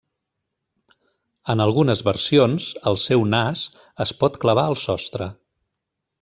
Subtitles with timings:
[1.53, 3.67] En algunes versions el seu nas
[4.09, 5.31] es pot clavar al sostre.